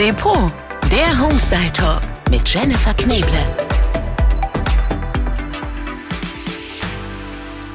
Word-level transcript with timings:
Depot, 0.00 0.50
der 0.90 1.20
Homestyle 1.20 1.70
Talk 1.74 2.00
mit 2.30 2.48
Jennifer 2.48 2.94
Kneble. 2.94 3.28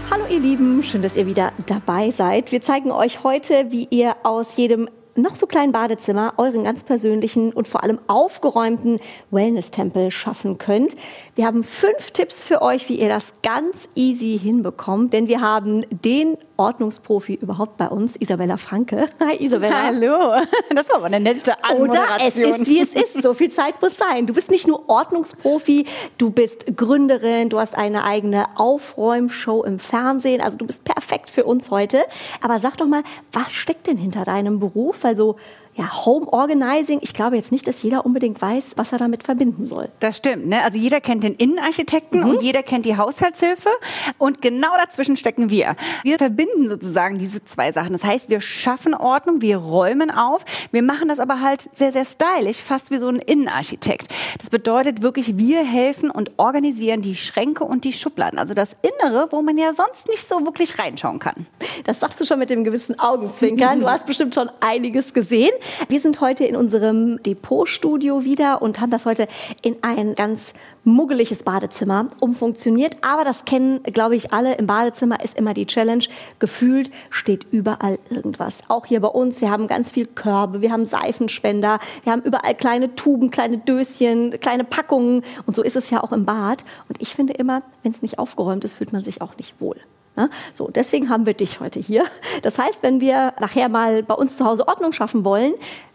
Hallo 0.09 0.25
ihr 0.31 0.39
Lieben, 0.39 0.81
schön, 0.81 1.03
dass 1.03 1.15
ihr 1.15 1.27
wieder 1.27 1.53
dabei 1.67 2.09
seid. 2.09 2.51
Wir 2.51 2.61
zeigen 2.61 2.91
euch 2.91 3.23
heute, 3.23 3.67
wie 3.69 3.87
ihr 3.91 4.15
aus 4.23 4.55
jedem 4.55 4.89
noch 5.15 5.35
so 5.35 5.47
kleinen 5.47 5.71
Badezimmer 5.71 6.33
euren 6.37 6.65
ganz 6.65 6.83
persönlichen 6.83 7.53
und 7.53 7.67
vor 7.67 7.83
allem 7.83 7.99
aufgeräumten 8.07 8.99
Wellness-Tempel 9.31 10.11
schaffen 10.11 10.57
könnt. 10.57 10.95
Wir 11.35 11.45
haben 11.45 11.63
fünf 11.63 12.11
Tipps 12.11 12.43
für 12.43 12.61
euch, 12.61 12.89
wie 12.89 12.99
ihr 12.99 13.09
das 13.09 13.33
ganz 13.41 13.87
easy 13.95 14.37
hinbekommt, 14.41 15.13
denn 15.13 15.27
wir 15.27 15.39
haben 15.39 15.85
den 15.89 16.37
Ordnungsprofi 16.57 17.35
überhaupt 17.35 17.77
bei 17.77 17.87
uns, 17.87 18.15
Isabella 18.15 18.57
Franke. 18.57 19.05
Hi 19.19 19.43
Isabella. 19.43 19.83
Hallo. 19.83 20.41
Das 20.75 20.89
war 20.89 20.97
aber 20.97 21.05
eine 21.05 21.19
nette 21.19 21.63
Anmoderation. 21.63 22.17
Oder 22.17 22.27
es 22.27 22.37
ist, 22.37 22.67
wie 22.67 22.79
es 22.81 22.93
ist. 22.93 23.21
So 23.21 23.33
viel 23.33 23.49
Zeit 23.49 23.81
muss 23.81 23.95
sein. 23.97 24.25
Du 24.25 24.33
bist 24.33 24.51
nicht 24.51 24.67
nur 24.67 24.89
Ordnungsprofi, 24.89 25.85
du 26.17 26.31
bist 26.31 26.75
Gründerin, 26.75 27.49
du 27.49 27.59
hast 27.59 27.77
eine 27.77 28.03
eigene 28.03 28.45
Aufräumshow 28.55 29.63
im 29.63 29.79
Fernsehen. 29.79 30.41
Also 30.41 30.57
du 30.57 30.65
bist 30.65 30.83
perfekt 30.83 31.29
für 31.29 31.45
uns 31.45 31.71
heute. 31.71 32.03
Aber 32.41 32.59
sag 32.59 32.77
doch 32.77 32.87
mal, 32.87 33.03
was 33.31 33.53
steckt 33.53 33.87
denn 33.87 33.97
hinter 33.97 34.25
deinem 34.25 34.59
Beruf? 34.59 35.04
Also 35.05 35.37
ja, 35.77 36.05
Home 36.05 36.31
Organizing, 36.31 36.99
ich 37.01 37.13
glaube 37.13 37.35
jetzt 37.35 37.51
nicht, 37.51 37.67
dass 37.67 37.81
jeder 37.81 38.05
unbedingt 38.05 38.41
weiß, 38.41 38.71
was 38.77 38.93
er 38.93 38.97
damit 38.97 39.23
verbinden 39.23 39.65
soll. 39.65 39.89
Das 39.99 40.15
stimmt. 40.15 40.47
Ne? 40.47 40.63
Also 40.63 40.77
jeder 40.77 41.01
kennt 41.01 41.25
den 41.25 41.35
Innenarchitekten 41.35 42.21
mhm. 42.21 42.29
und 42.29 42.41
jeder 42.41 42.63
kennt 42.63 42.85
die 42.85 42.95
Haushaltshilfe. 42.95 43.69
Und 44.17 44.41
genau 44.41 44.69
dazwischen 44.77 45.17
stecken 45.17 45.49
wir. 45.49 45.75
Wir 46.03 46.17
verbinden 46.17 46.69
sozusagen 46.69 47.17
diese 47.17 47.43
zwei 47.43 47.73
Sachen. 47.73 47.91
Das 47.91 48.05
heißt, 48.05 48.29
wir 48.29 48.39
schaffen 48.39 48.93
Ordnung, 48.93 49.41
wir 49.41 49.57
räumen 49.57 50.11
auf. 50.11 50.45
Wir 50.71 50.81
machen 50.81 51.09
das 51.09 51.19
aber 51.19 51.41
halt 51.41 51.69
sehr, 51.73 51.91
sehr 51.91 52.05
stylisch, 52.05 52.57
fast 52.57 52.89
wie 52.89 52.97
so 52.97 53.09
ein 53.09 53.19
Innenarchitekt. 53.19 54.07
Das 54.39 54.49
bedeutet 54.49 55.01
wirklich, 55.01 55.37
wir 55.37 55.65
helfen 55.65 56.09
und 56.09 56.31
organisieren 56.37 57.01
die 57.01 57.17
Schränke 57.17 57.65
und 57.65 57.83
die 57.83 57.91
Schubladen. 57.91 58.39
Also 58.39 58.53
das 58.53 58.77
Innere, 58.81 59.27
wo 59.31 59.41
man 59.41 59.57
ja 59.57 59.73
sonst 59.73 60.07
nicht 60.07 60.25
so 60.25 60.45
wirklich 60.45 60.79
reinschauen 60.79 61.19
kann. 61.19 61.47
Das 61.83 61.99
sagst 61.99 62.21
du 62.21 62.25
schon 62.25 62.39
mit 62.39 62.49
dem 62.49 62.63
gewissen 62.63 62.97
Augenzwinkern. 62.97 63.81
Du 63.81 63.89
hast 63.89 64.05
bestimmt 64.05 64.33
schon 64.35 64.49
einiges 64.61 65.13
gesehen. 65.13 65.51
Wir 65.87 65.99
sind 65.99 66.21
heute 66.21 66.45
in 66.45 66.55
unserem 66.55 67.21
Depotstudio 67.23 68.23
wieder 68.23 68.61
und 68.61 68.79
haben 68.79 68.91
das 68.91 69.05
heute 69.05 69.27
in 69.61 69.77
ein 69.81 70.15
ganz 70.15 70.53
muggeliges 70.83 71.43
Badezimmer 71.43 72.07
umfunktioniert. 72.19 72.97
Aber 73.01 73.23
das 73.23 73.45
kennen, 73.45 73.83
glaube 73.83 74.15
ich, 74.15 74.31
alle. 74.33 74.55
Im 74.55 74.67
Badezimmer 74.67 75.23
ist 75.23 75.37
immer 75.37 75.53
die 75.53 75.65
Challenge. 75.65 76.05
Gefühlt 76.39 76.91
steht 77.09 77.47
überall 77.51 77.99
irgendwas. 78.09 78.57
Auch 78.67 78.85
hier 78.85 79.01
bei 79.01 79.07
uns. 79.07 79.41
Wir 79.41 79.51
haben 79.51 79.67
ganz 79.67 79.91
viel 79.91 80.05
Körbe, 80.05 80.61
wir 80.61 80.71
haben 80.71 80.85
Seifenspender, 80.85 81.79
wir 82.03 82.11
haben 82.11 82.21
überall 82.21 82.55
kleine 82.55 82.95
Tuben, 82.95 83.31
kleine 83.31 83.57
Döschen, 83.57 84.39
kleine 84.39 84.63
Packungen. 84.63 85.23
Und 85.45 85.55
so 85.55 85.63
ist 85.63 85.75
es 85.75 85.89
ja 85.89 86.03
auch 86.03 86.11
im 86.11 86.25
Bad. 86.25 86.63
Und 86.87 87.01
ich 87.01 87.15
finde 87.15 87.33
immer, 87.33 87.63
wenn 87.83 87.91
es 87.91 88.01
nicht 88.01 88.19
aufgeräumt 88.19 88.63
ist, 88.63 88.75
fühlt 88.75 88.93
man 88.93 89.03
sich 89.03 89.21
auch 89.21 89.37
nicht 89.37 89.59
wohl. 89.59 89.77
Ne? 90.15 90.29
So, 90.53 90.69
deswegen 90.69 91.09
haben 91.09 91.25
wir 91.25 91.33
dich 91.33 91.59
heute 91.59 91.79
hier. 91.79 92.05
Das 92.41 92.57
heißt, 92.57 92.83
wenn 92.83 93.01
wir 93.01 93.33
nachher 93.39 93.69
mal 93.69 94.03
bei 94.03 94.13
uns 94.13 94.37
zu 94.37 94.45
Hause 94.45 94.67
Ordnung 94.67 94.93
schaffen 94.93 95.25
wollen, 95.25 95.53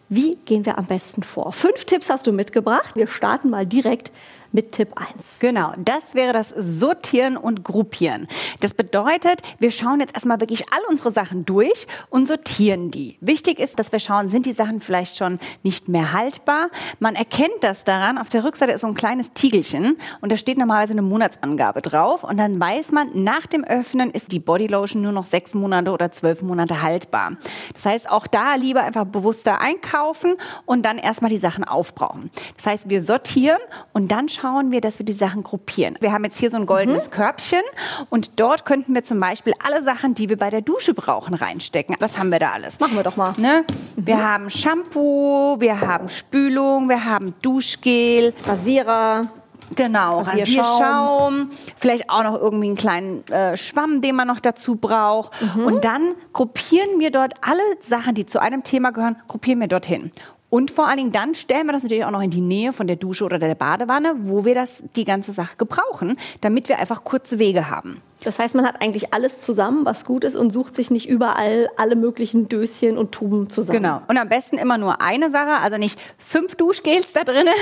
wie 0.08 0.36
gehen 0.44 0.66
wir 0.66 0.76
am 0.76 0.86
besten 0.86 1.22
vor? 1.22 1.52
Fünf 1.52 1.84
Tipps 1.84 2.10
hast 2.10 2.26
du 2.26 2.32
mitgebracht. 2.32 2.96
Wir 2.96 3.06
starten 3.06 3.48
mal 3.48 3.64
direkt 3.64 4.10
mit 4.52 4.72
Tipp 4.72 4.90
1. 4.96 5.08
Genau, 5.38 5.72
das 5.78 6.14
wäre 6.14 6.32
das 6.32 6.52
Sortieren 6.56 7.36
und 7.36 7.64
Gruppieren. 7.64 8.28
Das 8.60 8.74
bedeutet, 8.74 9.42
wir 9.58 9.70
schauen 9.70 10.00
jetzt 10.00 10.14
erstmal 10.14 10.40
wirklich 10.40 10.72
all 10.72 10.80
unsere 10.88 11.12
Sachen 11.12 11.44
durch 11.44 11.86
und 12.08 12.26
sortieren 12.26 12.90
die. 12.90 13.16
Wichtig 13.20 13.58
ist, 13.58 13.78
dass 13.78 13.92
wir 13.92 13.98
schauen, 13.98 14.28
sind 14.28 14.46
die 14.46 14.52
Sachen 14.52 14.80
vielleicht 14.80 15.16
schon 15.16 15.38
nicht 15.62 15.88
mehr 15.88 16.12
haltbar? 16.12 16.70
Man 16.98 17.14
erkennt 17.14 17.62
das 17.62 17.84
daran, 17.84 18.18
auf 18.18 18.28
der 18.28 18.44
Rückseite 18.44 18.72
ist 18.72 18.80
so 18.80 18.86
ein 18.86 18.94
kleines 18.94 19.32
Tiegelchen 19.32 19.96
und 20.20 20.32
da 20.32 20.36
steht 20.36 20.58
normalerweise 20.58 20.92
eine 20.92 21.02
Monatsangabe 21.02 21.82
drauf 21.82 22.24
und 22.24 22.36
dann 22.36 22.58
weiß 22.58 22.92
man, 22.92 23.10
nach 23.22 23.46
dem 23.46 23.64
Öffnen 23.64 24.10
ist 24.10 24.32
die 24.32 24.40
Bodylotion 24.40 25.02
nur 25.02 25.12
noch 25.12 25.26
sechs 25.26 25.54
Monate 25.54 25.90
oder 25.92 26.10
zwölf 26.12 26.42
Monate 26.42 26.82
haltbar. 26.82 27.32
Das 27.74 27.84
heißt, 27.84 28.10
auch 28.10 28.26
da 28.26 28.54
lieber 28.54 28.82
einfach 28.82 29.04
bewusster 29.04 29.60
einkaufen 29.60 30.36
und 30.66 30.84
dann 30.84 30.98
erstmal 30.98 31.30
die 31.30 31.36
Sachen 31.36 31.64
aufbrauchen. 31.64 32.30
Das 32.56 32.66
heißt, 32.66 32.90
wir 32.90 33.02
sortieren 33.02 33.60
und 33.92 34.10
dann 34.10 34.28
schauen 34.28 34.39
schauen 34.40 34.72
wir, 34.72 34.80
dass 34.80 34.98
wir 34.98 35.06
die 35.06 35.12
Sachen 35.12 35.42
gruppieren. 35.42 35.96
Wir 36.00 36.12
haben 36.12 36.24
jetzt 36.24 36.38
hier 36.38 36.50
so 36.50 36.56
ein 36.56 36.66
goldenes 36.66 37.06
mhm. 37.06 37.10
Körbchen 37.10 37.62
und 38.08 38.40
dort 38.40 38.64
könnten 38.64 38.94
wir 38.94 39.04
zum 39.04 39.20
Beispiel 39.20 39.52
alle 39.64 39.82
Sachen, 39.82 40.14
die 40.14 40.28
wir 40.28 40.36
bei 40.36 40.50
der 40.50 40.62
Dusche 40.62 40.94
brauchen, 40.94 41.34
reinstecken. 41.34 41.96
Was 41.98 42.18
haben 42.18 42.30
wir 42.30 42.38
da 42.38 42.52
alles? 42.52 42.80
Machen 42.80 42.96
wir 42.96 43.02
doch 43.02 43.16
mal. 43.16 43.32
Ne? 43.36 43.64
Mhm. 43.96 44.06
Wir 44.06 44.22
haben 44.22 44.50
Shampoo, 44.50 45.60
wir 45.60 45.80
haben 45.80 46.08
Spülung, 46.08 46.88
wir 46.88 47.04
haben 47.04 47.34
Duschgel, 47.42 48.32
Rasierer. 48.44 49.28
Genau, 49.76 50.22
Rasierschaum. 50.22 50.64
Rasierschaum, 50.64 51.50
vielleicht 51.76 52.10
auch 52.10 52.24
noch 52.24 52.34
irgendwie 52.34 52.66
einen 52.66 52.76
kleinen 52.76 53.28
äh, 53.28 53.56
Schwamm, 53.56 54.00
den 54.00 54.16
man 54.16 54.26
noch 54.26 54.40
dazu 54.40 54.74
braucht. 54.74 55.30
Mhm. 55.54 55.64
Und 55.64 55.84
dann 55.84 56.14
gruppieren 56.32 56.98
wir 56.98 57.12
dort 57.12 57.34
alle 57.40 57.62
Sachen, 57.80 58.16
die 58.16 58.26
zu 58.26 58.40
einem 58.40 58.64
Thema 58.64 58.90
gehören, 58.90 59.16
gruppieren 59.28 59.60
wir 59.60 59.68
dorthin. 59.68 60.10
Und 60.50 60.72
vor 60.72 60.88
allen 60.88 60.98
Dingen 60.98 61.12
dann 61.12 61.34
stellen 61.34 61.66
wir 61.66 61.72
das 61.72 61.84
natürlich 61.84 62.04
auch 62.04 62.10
noch 62.10 62.22
in 62.22 62.30
die 62.30 62.40
Nähe 62.40 62.72
von 62.72 62.88
der 62.88 62.96
Dusche 62.96 63.24
oder 63.24 63.38
der 63.38 63.54
Badewanne, 63.54 64.14
wo 64.18 64.44
wir 64.44 64.54
das 64.54 64.82
die 64.96 65.04
ganze 65.04 65.32
Sache 65.32 65.56
gebrauchen, 65.56 66.16
damit 66.40 66.68
wir 66.68 66.78
einfach 66.78 67.04
kurze 67.04 67.38
Wege 67.38 67.70
haben. 67.70 68.02
Das 68.24 68.38
heißt, 68.38 68.54
man 68.54 68.66
hat 68.66 68.82
eigentlich 68.82 69.14
alles 69.14 69.40
zusammen, 69.40 69.84
was 69.84 70.04
gut 70.04 70.24
ist 70.24 70.36
und 70.36 70.50
sucht 70.50 70.74
sich 70.74 70.90
nicht 70.90 71.08
überall 71.08 71.68
alle 71.76 71.96
möglichen 71.96 72.48
Döschen 72.48 72.98
und 72.98 73.12
Tuben 73.12 73.48
zusammen. 73.48 73.82
Genau. 73.82 74.02
Und 74.08 74.18
am 74.18 74.28
besten 74.28 74.58
immer 74.58 74.76
nur 74.76 75.00
eine 75.00 75.30
Sache, 75.30 75.52
also 75.62 75.78
nicht 75.78 75.98
fünf 76.18 76.54
Duschgels 76.54 77.12
da 77.12 77.24
drinnen, 77.24 77.54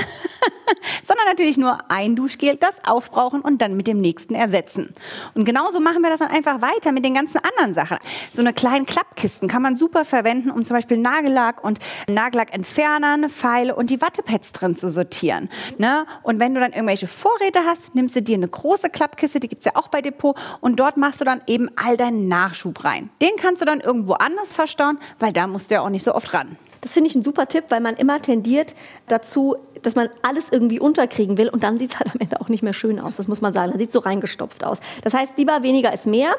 sondern 1.07 1.25
natürlich 1.27 1.57
nur 1.57 1.89
ein 1.89 2.15
Duschgel, 2.15 2.57
das 2.57 2.75
aufbrauchen 2.83 3.41
und 3.41 3.61
dann 3.61 3.77
mit 3.77 3.87
dem 3.87 4.01
nächsten 4.01 4.35
ersetzen. 4.35 4.93
Und 5.33 5.45
genauso 5.45 5.79
machen 5.79 6.01
wir 6.01 6.09
das 6.09 6.19
dann 6.19 6.29
einfach 6.29 6.61
weiter 6.61 6.91
mit 6.91 7.05
den 7.05 7.13
ganzen 7.13 7.39
anderen 7.39 7.73
Sachen. 7.73 7.97
So 8.33 8.41
eine 8.41 8.53
kleinen 8.53 8.85
Klappkisten 8.85 9.47
kann 9.47 9.61
man 9.61 9.77
super 9.77 10.03
verwenden, 10.03 10.51
um 10.51 10.65
zum 10.65 10.75
Beispiel 10.75 10.97
Nagellack 10.97 11.63
und 11.63 11.79
Nagellack 12.07 12.53
entfernen, 12.53 13.29
Pfeile 13.29 13.75
und 13.75 13.89
die 13.89 14.01
Wattepads 14.01 14.51
drin 14.51 14.75
zu 14.75 14.89
sortieren. 14.89 15.49
Ne? 15.77 16.05
Und 16.23 16.39
wenn 16.39 16.53
du 16.53 16.59
dann 16.59 16.73
irgendwelche 16.73 17.07
Vorräte 17.07 17.61
hast, 17.65 17.95
nimmst 17.95 18.15
du 18.15 18.21
dir 18.21 18.35
eine 18.35 18.47
große 18.47 18.89
Klappkiste, 18.89 19.39
die 19.39 19.47
gibt's 19.47 19.65
ja 19.65 19.75
auch 19.75 19.87
bei 19.87 20.01
Depot 20.01 20.35
und 20.61 20.79
dort 20.79 20.97
machst 20.97 21.21
du 21.21 21.25
dann 21.25 21.41
eben 21.47 21.69
all 21.75 21.97
deinen 21.97 22.27
Nachschub 22.27 22.83
rein. 22.83 23.09
Den 23.21 23.31
kannst 23.37 23.61
du 23.61 23.65
dann 23.65 23.79
irgendwo 23.79 24.13
anders 24.13 24.51
verstauen, 24.51 24.97
weil 25.19 25.33
da 25.33 25.47
musst 25.47 25.69
du 25.69 25.75
ja 25.75 25.81
auch 25.81 25.89
nicht 25.89 26.03
so 26.03 26.13
oft 26.13 26.33
ran. 26.33 26.57
Das 26.81 26.93
finde 26.93 27.09
ich 27.09 27.15
ein 27.15 27.23
super 27.23 27.47
Tipp, 27.47 27.65
weil 27.69 27.81
man 27.81 27.95
immer 27.95 28.21
tendiert 28.21 28.73
dazu, 29.07 29.57
dass 29.81 29.95
man 29.95 30.09
alles 30.21 30.45
irgendwie 30.51 30.79
unterkriegen 30.79 31.37
will 31.37 31.49
und 31.49 31.63
dann 31.63 31.77
sieht 31.77 31.91
es 31.91 31.99
halt 31.99 32.13
am 32.13 32.19
Ende 32.19 32.39
auch 32.39 32.49
nicht 32.49 32.63
mehr 32.63 32.73
schön 32.73 32.99
aus. 32.99 33.15
Das 33.17 33.27
muss 33.27 33.41
man 33.41 33.53
sagen. 33.53 33.71
Dann 33.71 33.79
sieht 33.79 33.91
so 33.91 33.99
reingestopft 33.99 34.63
aus. 34.63 34.79
Das 35.03 35.13
heißt, 35.13 35.37
lieber 35.37 35.61
weniger 35.63 35.93
ist 35.93 36.05
mehr. 36.05 36.35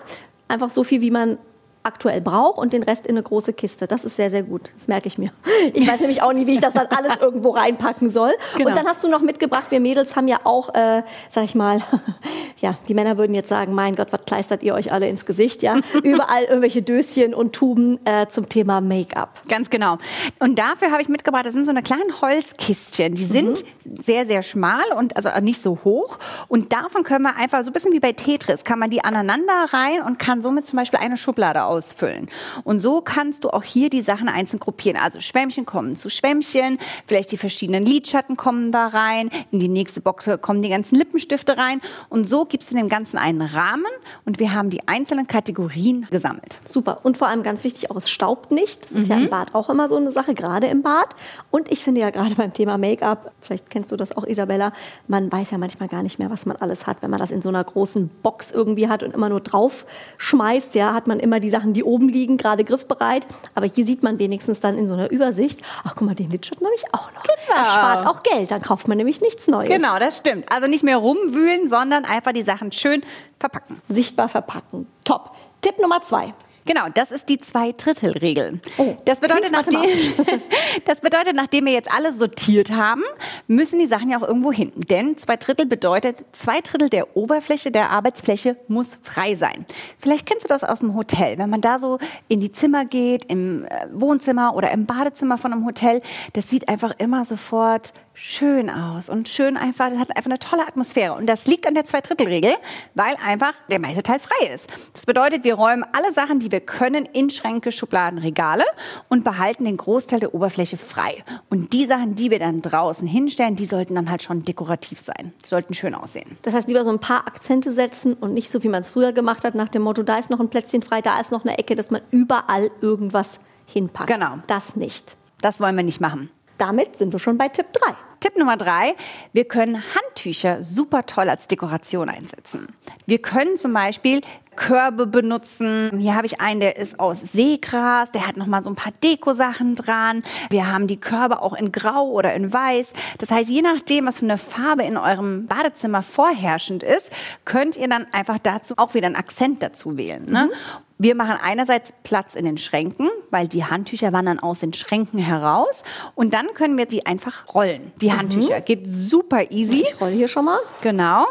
Einfach 0.49 0.71
so 0.71 0.83
viel, 0.83 1.01
wie 1.01 1.11
man 1.11 1.39
aktuell 1.83 2.21
brauche 2.21 2.61
und 2.61 2.73
den 2.73 2.83
Rest 2.83 3.07
in 3.07 3.17
eine 3.17 3.23
große 3.23 3.53
Kiste. 3.53 3.87
Das 3.87 4.05
ist 4.05 4.17
sehr, 4.17 4.31
sehr 4.31 4.43
gut. 4.43 4.73
Das 4.79 4.89
merke 4.89 5.09
ich 5.09 5.19
mir. 5.19 5.31
Ich 5.73 5.87
weiß 5.87 6.01
nämlich 6.01 6.23
auch 6.23 6.33
nie, 6.33 6.47
wie 6.47 6.55
ich 6.55 6.61
das 6.61 6.75
dann 6.75 6.87
alles 6.87 7.19
irgendwo 7.21 7.51
reinpacken 7.51 8.09
soll. 8.09 8.33
Genau. 8.57 8.71
Und 8.71 8.77
dann 8.77 8.87
hast 8.87 9.05
du 9.05 9.09
noch 9.09 9.21
mitgebracht, 9.21 9.71
wir 9.71 9.79
Mädels 9.79 10.17
haben 10.17 10.27
ja 10.27 10.41
auch, 10.45 10.75
äh, 10.75 11.03
sag 11.31 11.45
ich 11.45 11.55
mal, 11.55 11.81
ja, 12.61 12.75
die 12.89 12.95
Männer 12.95 13.19
würden 13.19 13.35
jetzt 13.35 13.49
sagen, 13.49 13.75
mein 13.75 13.95
Gott, 13.95 14.09
was 14.11 14.25
kleistert 14.25 14.63
ihr 14.63 14.75
euch 14.75 14.91
alle 14.93 15.09
ins 15.09 15.27
Gesicht, 15.27 15.63
ja? 15.63 15.77
Überall 16.03 16.45
irgendwelche 16.45 16.83
Döschen 16.83 17.35
und 17.35 17.53
Tuben 17.53 17.99
äh, 18.07 18.27
zum 18.29 18.49
Thema 18.49 18.81
Make-up. 18.81 19.43
Ganz 19.49 19.71
genau. 19.71 19.99
Und 20.39 20.59
dafür 20.59 20.91
habe 20.91 21.03
ich 21.03 21.09
mitgebracht, 21.09 21.47
das 21.47 21.53
sind 21.53 21.67
so 21.67 21.71
eine 21.71 21.83
kleinen 21.83 22.21
Holzkistchen. 22.21 23.15
Die 23.15 23.25
sind 23.25 23.63
mhm. 23.85 24.03
sehr, 24.05 24.27
sehr 24.27 24.43
schmal 24.43 24.85
und 24.97 25.17
also 25.17 25.29
nicht 25.41 25.63
so 25.63 25.79
hoch. 25.85 26.19
Und 26.49 26.73
davon 26.73 27.05
können 27.05 27.25
wir 27.25 27.37
einfach, 27.37 27.63
so 27.63 27.71
ein 27.71 27.73
bisschen 27.73 27.93
wie 27.93 28.01
bei 28.01 28.13
Tetris, 28.13 28.65
kann 28.65 28.79
man 28.79 28.91
die 28.91 29.05
aneinander 29.05 29.67
rein 29.71 30.03
und 30.03 30.19
kann 30.19 30.43
somit 30.43 30.67
zum 30.67 30.79
Beispiel 30.79 31.01
eine 31.01 31.17
Schublade 31.17 31.65
ausfüllen. 31.71 32.29
Und 32.65 32.81
so 32.81 33.01
kannst 33.01 33.45
du 33.45 33.51
auch 33.51 33.63
hier 33.63 33.89
die 33.89 34.03
Sachen 34.03 34.29
einzeln 34.29 34.59
gruppieren. 34.61 35.01
Also 35.01 35.21
Schwämmchen 35.21 35.65
kommen 35.65 35.97
zu 35.97 36.11
Schwämmchen, 36.11 36.79
vielleicht 37.07 37.33
die 37.33 37.39
verschiedenen 37.39 37.87
Lidschatten 37.87 38.37
kommen 38.37 38.73
da 38.73 38.89
rein, 38.89 39.31
in 39.51 39.61
die 39.61 39.69
nächste 39.69 40.03
Box 40.03 40.29
kommen 40.43 40.61
die 40.61 40.69
ganzen 40.69 40.97
Lippenstifte 40.97 41.57
rein. 41.57 41.81
Und 42.11 42.29
so 42.29 42.45
gibst 42.45 42.71
du 42.71 42.75
dem 42.75 42.91
Ganzen 42.91 43.17
einen 43.17 43.41
Rahmen 43.41 43.85
und 44.27 44.39
wir 44.39 44.53
haben 44.53 44.69
die 44.69 44.87
einzelnen 44.87 45.27
Kategorien 45.27 46.07
gesammelt. 46.11 46.61
Super. 46.65 47.01
Und 47.05 47.17
vor 47.17 47.29
allem 47.29 47.43
ganz 47.43 47.65
wichtig, 47.65 47.91
auch 47.91 47.97
es 47.97 48.11
staubt 48.11 48.51
nicht. 48.51 48.85
Das 48.85 48.91
ist 48.93 49.05
mhm. 49.05 49.11
ja 49.11 49.17
im. 49.17 49.31
Bad 49.31 49.55
auch 49.55 49.71
immer 49.71 49.89
so 49.89 49.97
eine 49.97 50.13
Sache, 50.13 50.35
gerade 50.35 50.67
im 50.67 50.83
Bad. 50.83 51.15
Und 51.51 51.73
ich 51.73 51.85
finde 51.85 52.01
ja 52.01 52.11
gerade 52.11 52.35
beim 52.35 52.53
Thema 52.53 52.77
Make-up, 52.77 53.33
vielleicht 53.41 53.71
kennst 53.71 53.93
du 53.93 53.97
das 53.97 54.15
auch, 54.17 54.27
Isabella, 54.27 54.73
man 55.07 55.31
weiß 55.31 55.53
ja 55.53 55.59
manchmal 55.59 55.89
gar 55.89 56.03
nicht 56.03 56.19
mehr, 56.19 56.31
was 56.31 56.47
man 56.47 56.57
alles 56.57 56.87
hat. 56.87 56.99
Wenn 57.01 57.11
man 57.11 57.21
das 57.21 57.31
in 57.31 57.41
so 57.41 57.49
einer 57.49 57.63
großen 57.63 58.09
Box 58.23 58.51
irgendwie 58.51 58.89
hat 58.89 59.03
und 59.03 59.15
immer 59.15 59.29
nur 59.29 59.41
drauf 59.41 59.87
schmeißt, 60.19 60.75
ja, 60.75 60.93
hat 60.93 61.07
man 61.07 61.21
immer 61.21 61.39
die 61.39 61.49
Sachen, 61.49 61.60
die 61.73 61.85
oben 61.85 62.09
liegen, 62.09 62.37
gerade 62.37 62.65
griffbereit. 62.65 63.27
Aber 63.55 63.67
hier 63.67 63.87
sieht 63.87 64.03
man 64.03 64.19
wenigstens 64.19 64.61
dann 64.61 64.77
in 64.77 64.89
so 64.89 64.95
einer 64.95 65.11
Übersicht, 65.11 65.61
ach 65.85 65.95
guck 65.95 66.07
mal, 66.07 66.15
den 66.15 66.31
Lidschatten 66.31 66.67
habe 66.67 66.75
ich 66.77 66.85
auch 66.93 67.13
noch. 67.13 67.23
Genau. 67.23 67.37
Das 67.49 67.73
spart 67.73 68.07
auch 68.07 68.23
Geld, 68.23 68.51
dann 68.51 68.63
kauft 68.63 68.89
man 68.89 68.97
nämlich 68.97 69.21
nichts 69.21 69.47
Neues. 69.47 69.69
Genau, 69.69 69.99
das 69.99 70.19
stimmt. 70.19 70.51
Also 70.51 70.67
nicht 70.67 70.85
mehr 70.85 70.97
rumwühlen, 70.97 71.69
sondern 71.69 72.05
einfach 72.05 72.33
die 72.33 72.43
Sachen 72.43 72.73
schön 72.73 73.03
verpacken. 73.39 73.81
Sichtbar 73.89 74.29
verpacken. 74.29 74.87
Top. 75.05 75.33
Tipp 75.61 75.79
Nummer 75.79 76.01
zwei. 76.03 76.35
Genau, 76.73 76.87
das 76.95 77.11
ist 77.11 77.29
die 77.29 77.37
Zwei-Drittel-Regel. 77.37 78.61
Oh, 78.79 78.97
das, 79.05 79.19
bedeutet, 79.19 79.51
nachdem, 79.51 79.81
das 80.85 81.01
bedeutet, 81.01 81.35
nachdem 81.35 81.67
wir 81.67 81.73
jetzt 81.73 81.93
alle 81.93 82.13
sortiert 82.13 82.71
haben, 82.71 83.03
müssen 83.49 83.81
die 83.81 83.87
Sachen 83.87 84.09
ja 84.09 84.19
auch 84.19 84.29
irgendwo 84.29 84.53
hin. 84.53 84.71
Denn 84.77 85.19
zwei 85.19 85.37
Drittel 85.37 85.67
bedeutet, 85.67 86.25
zwei 86.31 86.61
Drittel 86.61 86.89
der 86.89 87.17
Oberfläche 87.17 87.73
der 87.73 87.91
Arbeitsfläche 87.91 88.57
muss 88.69 89.01
frei 89.03 89.35
sein. 89.35 89.67
Vielleicht 89.99 90.27
kennst 90.27 90.45
du 90.45 90.49
das 90.49 90.63
aus 90.63 90.79
dem 90.79 90.95
Hotel. 90.95 91.39
Wenn 91.39 91.51
man 91.51 91.61
da 91.61 91.81
so 91.81 91.99
in 92.29 92.39
die 92.39 92.53
Zimmer 92.53 92.85
geht, 92.85 93.25
im 93.25 93.65
äh, 93.65 93.89
Wohnzimmer 93.93 94.55
oder 94.55 94.71
im 94.71 94.87
Badezimmer 94.87 95.39
von 95.39 95.53
einem 95.53 95.67
Hotel, 95.67 96.03
das 96.35 96.49
sieht 96.51 96.69
einfach 96.69 96.95
immer 96.99 97.25
sofort 97.25 97.93
schön 98.23 98.69
aus 98.69 99.09
und 99.09 99.29
schön 99.29 99.57
einfach, 99.57 99.89
das 99.89 99.99
hat 99.99 100.15
einfach 100.15 100.31
eine 100.31 100.39
tolle 100.39 100.67
Atmosphäre. 100.67 101.15
Und 101.15 101.27
das 101.27 101.47
liegt 101.47 101.67
an 101.67 101.75
der 101.75 101.87
Zweidrittelregel, 101.87 102.53
weil 102.95 103.17
einfach 103.25 103.55
der 103.71 103.81
meiste 103.81 104.03
Teil 104.03 104.19
frei 104.19 104.53
ist. 104.55 104.67
Das 104.93 105.07
bedeutet, 105.07 105.43
wir 105.43 105.55
räumen 105.55 105.85
alle 105.93 106.13
Sachen, 106.13 106.39
die 106.39 106.53
wir 106.53 106.61
können, 106.61 107.07
in 107.07 107.31
Schränke, 107.31 107.73
Schubladen, 107.73 108.19
Regale 108.19 108.65
und 109.09 109.25
behalten 109.25 109.65
den 109.65 109.79
Großteil 109.79 110.21
der 110.21 110.35
Oberfläche 110.35 110.77
frei. 110.77 111.25
Und 111.49 111.73
die 111.73 111.87
Sachen, 111.87 112.15
die 112.15 112.31
wir 112.31 112.39
dann 112.39 112.61
draußen 112.61 113.09
hinstellen, 113.09 113.57
die 113.57 113.65
sollten 113.65 113.95
dann 113.95 114.11
halt 114.11 114.23
schon 114.23 114.45
dekorativ 114.45 115.01
sein. 115.01 115.33
Die 115.43 115.49
sollten 115.49 115.73
schön 115.73 115.95
aussehen. 115.95 116.37
Das 116.43 116.53
heißt, 116.53 116.69
lieber 116.69 116.85
so 116.85 116.91
ein 116.91 117.01
paar 117.01 117.27
Akzente 117.27 117.73
setzen 117.73 118.13
und 118.13 118.35
nicht 118.35 118.51
so, 118.51 118.63
wie 118.63 118.69
man 118.69 118.83
es 118.83 118.91
früher 118.91 119.13
gemacht 119.13 119.45
hat, 119.45 119.55
nach 119.55 119.71
dem 119.71 119.83
Motto, 119.83 120.03
da 120.03 120.19
ist 120.19 120.29
noch 120.29 120.41
ein 120.41 120.51
Plätzchen 120.51 120.83
frei, 120.83 121.01
da 121.01 121.19
ist 121.19 121.33
noch 121.33 121.45
eine 121.45 121.59
Ecke, 121.59 121.75
dass 121.75 121.91
man 121.91 122.03
überall 122.11 122.71
irgendwas 122.83 123.39
hinpackt. 123.65 124.11
Genau. 124.11 124.39
Das 124.47 124.77
nicht. 124.77 125.17
Das 125.41 125.59
wollen 125.59 125.77
wir 125.77 125.85
nicht 125.85 126.03
machen. 126.03 126.29
Damit 126.59 126.99
sind 126.99 127.15
wir 127.15 127.19
schon 127.19 127.39
bei 127.39 127.49
Tipp 127.49 127.73
3. 127.73 127.95
Tipp 128.21 128.37
Nummer 128.37 128.57
drei, 128.57 128.95
wir 129.33 129.47
können 129.47 129.83
Handtücher 129.95 130.63
super 130.63 131.07
toll 131.07 131.29
als 131.31 131.49
Dekoration 131.49 132.09
einsetzen. 132.09 132.69
Wir 133.07 133.21
können 133.21 133.57
zum 133.57 133.73
Beispiel 133.73 134.21
Körbe 134.57 135.07
benutzen. 135.07 135.99
Hier 135.99 136.15
habe 136.15 136.27
ich 136.27 136.39
einen, 136.39 136.61
der 136.61 136.77
ist 136.77 137.01
aus 137.01 137.19
Seegras, 137.33 138.13
der 138.13 138.27
hat 138.27 138.37
noch 138.37 138.47
mal 138.47 138.63
so 138.63 138.69
ein 138.69 138.77
paar 138.77 138.93
Dekosachen 139.03 139.75
dran. 139.75 140.23
Wir 140.51 140.71
haben 140.71 140.87
die 140.87 141.01
Körbe 141.01 141.41
auch 141.41 141.55
in 141.55 141.73
Grau 141.73 142.11
oder 142.11 142.35
in 142.35 142.53
Weiß. 142.53 142.93
Das 143.17 143.31
heißt, 143.31 143.49
je 143.49 143.63
nachdem, 143.63 144.07
was 144.07 144.19
für 144.19 144.27
eine 144.27 144.37
Farbe 144.37 144.83
in 144.83 144.99
eurem 144.99 145.47
Badezimmer 145.47 146.03
vorherrschend 146.03 146.83
ist, 146.83 147.11
könnt 147.47 147.77
ihr 147.77 147.89
dann 147.89 148.07
einfach 148.13 148.39
dazu 148.39 148.75
auch 148.77 148.93
wieder 148.93 149.07
einen 149.07 149.17
Akzent 149.17 149.63
dazu 149.63 149.97
wählen. 149.97 150.27
Ne? 150.27 150.51
Mhm. 150.51 150.85
Wir 151.03 151.15
machen 151.15 151.39
einerseits 151.43 151.95
Platz 152.03 152.35
in 152.35 152.45
den 152.45 152.59
Schränken, 152.59 153.09
weil 153.31 153.49
die 153.49 153.65
Handtücher 153.65 154.13
wandern 154.13 154.39
aus 154.39 154.61
den 154.61 154.75
Schränken 154.75 155.19
heraus. 155.19 155.83
Und 156.15 156.35
dann 156.35 156.53
können 156.53 156.77
wir 156.77 156.85
die 156.85 157.07
einfach 157.07 157.55
rollen. 157.55 157.91
Die 158.03 158.13
Handtücher. 158.13 158.59
Mhm. 158.59 158.65
Geht 158.67 158.87
super 158.87 159.51
easy. 159.51 159.87
Ich 159.91 159.99
rolle 159.99 160.13
hier 160.13 160.29
schon 160.29 160.45
mal. 160.45 160.59
Genau. 160.83 161.25